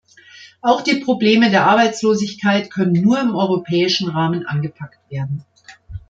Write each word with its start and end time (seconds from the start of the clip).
Auch 0.61 0.81
die 0.81 0.95
Probleme 1.01 1.51
der 1.51 1.67
Arbeitslosigkeit 1.67 2.71
können 2.71 3.03
nur 3.03 3.21
im 3.21 3.35
europäischen 3.35 4.09
Rahmen 4.09 4.47
angepackt 4.47 4.97
werden. 5.11 5.45